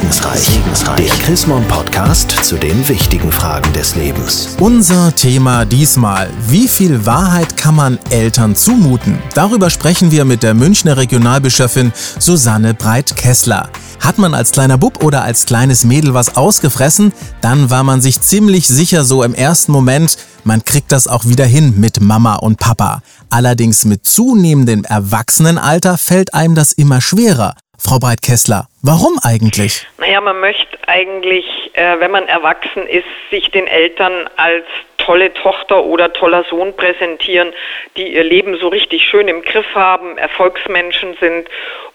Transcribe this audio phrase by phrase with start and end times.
[0.00, 0.40] Segensreich.
[0.40, 0.96] Segensreich.
[0.96, 4.56] Der Chrismon Podcast zu den wichtigen Fragen des Lebens.
[4.58, 6.30] Unser Thema diesmal.
[6.48, 9.18] Wie viel Wahrheit kann man Eltern zumuten?
[9.34, 13.68] Darüber sprechen wir mit der Münchner Regionalbischöfin Susanne Breit-Kessler.
[14.00, 17.12] Hat man als kleiner Bub oder als kleines Mädel was ausgefressen,
[17.42, 21.44] dann war man sich ziemlich sicher so im ersten Moment, man kriegt das auch wieder
[21.44, 23.02] hin mit Mama und Papa.
[23.28, 27.54] Allerdings mit zunehmendem Erwachsenenalter fällt einem das immer schwerer.
[27.82, 29.86] Frau Breit-Kessler, warum eigentlich?
[29.98, 34.64] Naja, man möchte eigentlich, äh, wenn man erwachsen ist, sich den Eltern als
[34.98, 37.52] tolle Tochter oder toller Sohn präsentieren,
[37.96, 41.48] die ihr Leben so richtig schön im Griff haben, Erfolgsmenschen sind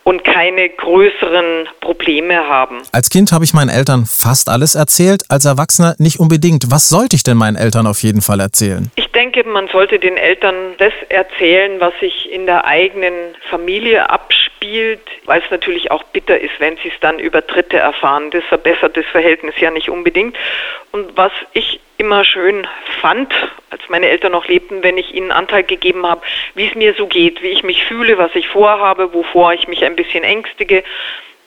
[0.03, 2.81] und keine größeren Probleme haben.
[2.91, 6.71] Als Kind habe ich meinen Eltern fast alles erzählt, als Erwachsener nicht unbedingt.
[6.71, 8.91] Was sollte ich denn meinen Eltern auf jeden Fall erzählen?
[8.95, 13.13] Ich denke, man sollte den Eltern das erzählen, was sich in der eigenen
[13.49, 14.54] Familie abspielt,
[15.25, 18.31] weil es natürlich auch bitter ist, wenn sie es dann über Dritte erfahren.
[18.31, 20.35] Das verbessert das Verhältnis ja nicht unbedingt.
[20.91, 22.67] Und was ich immer schön
[23.01, 23.33] fand,
[23.69, 26.21] als meine Eltern noch lebten, wenn ich ihnen Anteil gegeben habe,
[26.53, 29.83] wie es mir so geht, wie ich mich fühle, was ich vorhabe, wovor ich mich
[29.83, 30.83] ein bisschen ängstige.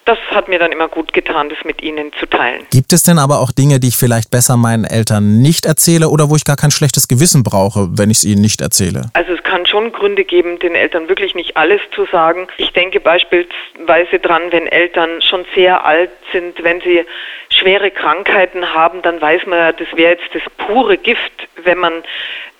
[0.09, 2.65] Das hat mir dann immer gut getan, das mit ihnen zu teilen.
[2.71, 6.31] Gibt es denn aber auch Dinge, die ich vielleicht besser meinen Eltern nicht erzähle oder
[6.31, 9.11] wo ich gar kein schlechtes Gewissen brauche, wenn ich es ihnen nicht erzähle?
[9.13, 12.47] Also es kann schon Gründe geben, den Eltern wirklich nicht alles zu sagen.
[12.57, 17.05] Ich denke beispielsweise dran, wenn Eltern schon sehr alt sind, wenn sie
[17.51, 22.03] schwere Krankheiten haben, dann weiß man ja, das wäre jetzt das pure Gift, wenn man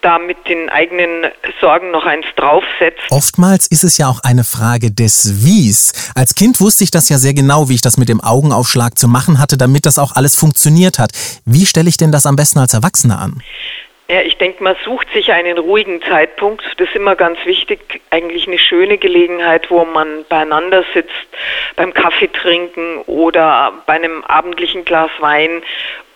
[0.01, 3.01] da mit den eigenen Sorgen noch eins draufsetzt.
[3.11, 5.93] Oftmals ist es ja auch eine Frage des Wies.
[6.15, 9.09] Als Kind wusste ich das ja sehr genau, wie ich das mit dem Augenaufschlag zu
[9.09, 11.11] machen hatte, damit das auch alles funktioniert hat.
[11.45, 13.43] Wie stelle ich denn das am besten als Erwachsener an?
[14.11, 16.65] Ja, ich denke, man sucht sich einen ruhigen Zeitpunkt.
[16.79, 18.01] Das ist immer ganz wichtig.
[18.09, 21.13] Eigentlich eine schöne Gelegenheit, wo man beieinander sitzt,
[21.77, 25.63] beim Kaffee trinken oder bei einem abendlichen Glas Wein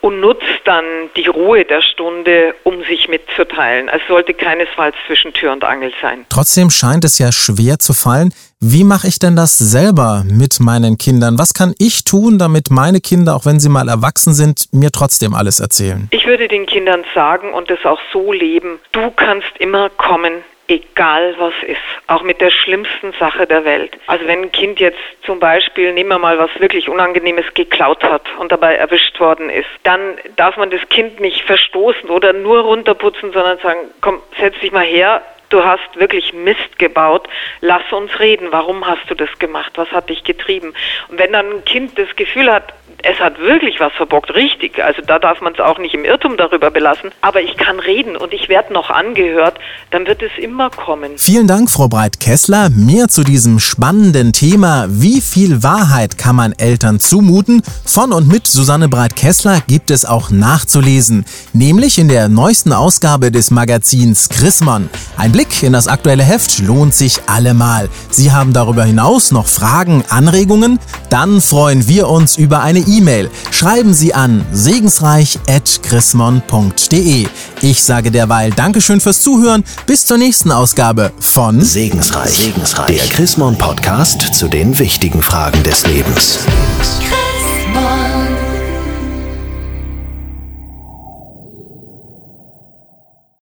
[0.01, 0.83] und nutzt dann
[1.15, 3.87] die Ruhe der Stunde, um sich mitzuteilen.
[3.89, 6.25] Es sollte keinesfalls zwischen Tür und Angel sein.
[6.29, 8.33] Trotzdem scheint es ja schwer zu fallen.
[8.65, 11.37] Wie mache ich denn das selber mit meinen Kindern?
[11.37, 15.33] Was kann ich tun, damit meine Kinder, auch wenn sie mal erwachsen sind, mir trotzdem
[15.33, 16.07] alles erzählen?
[16.11, 21.35] Ich würde den Kindern sagen und es auch so leben, du kannst immer kommen, egal
[21.39, 23.97] was ist, auch mit der schlimmsten Sache der Welt.
[24.07, 28.23] Also wenn ein Kind jetzt zum Beispiel, nehmen wir mal was wirklich Unangenehmes geklaut hat
[28.39, 29.99] und dabei erwischt worden ist, dann
[30.37, 34.85] darf man das Kind nicht verstoßen oder nur runterputzen, sondern sagen, komm, setz dich mal
[34.85, 35.21] her,
[35.53, 37.27] du hast wirklich Mist gebaut,
[37.61, 40.73] lass uns reden, warum hast du das gemacht, was hat dich getrieben?
[41.09, 44.81] Und wenn dann ein Kind das Gefühl hat, es hat wirklich was verbockt, richtig.
[44.81, 47.11] Also da darf man es auch nicht im Irrtum darüber belassen.
[47.21, 49.59] Aber ich kann reden und ich werde noch angehört,
[49.91, 51.17] dann wird es immer kommen.
[51.17, 52.69] Vielen Dank, Frau Breit-Kessler.
[52.69, 57.61] Mehr zu diesem spannenden Thema, wie viel Wahrheit kann man Eltern zumuten?
[57.85, 61.25] Von und mit Susanne Breit-Kessler gibt es auch nachzulesen.
[61.51, 64.89] Nämlich in der neuesten Ausgabe des Magazins Chrismon.
[65.17, 67.89] Ein Blick in das aktuelle Heft lohnt sich allemal.
[68.09, 70.79] Sie haben darüber hinaus noch Fragen, Anregungen?
[71.09, 73.31] Dann freuen wir uns über eine E-Mail.
[73.51, 77.27] Schreiben Sie an segensreich.chrismon.de.
[77.61, 79.63] Ich sage derweil Dankeschön fürs Zuhören.
[79.85, 82.37] Bis zur nächsten Ausgabe von Segensreich.
[82.37, 82.97] Segensreich.
[82.97, 86.39] Der Chrismon Podcast zu den wichtigen Fragen des Lebens.